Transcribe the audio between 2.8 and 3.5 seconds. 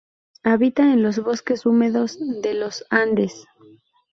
Andes.